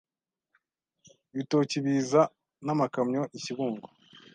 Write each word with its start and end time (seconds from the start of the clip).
Ibitoki 1.33 1.77
biza 1.85 2.21
n'amakamyo 2.65 3.21
i 3.37 3.39
Kibungo 3.45 3.87